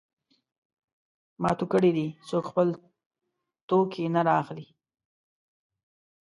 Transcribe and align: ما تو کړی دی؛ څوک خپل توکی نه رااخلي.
ما 1.41 1.51
تو 1.59 1.65
کړی 1.73 1.91
دی؛ 1.97 2.07
څوک 2.27 2.43
خپل 2.51 2.67
توکی 3.67 4.05
نه 4.15 4.21
رااخلي. 4.27 4.67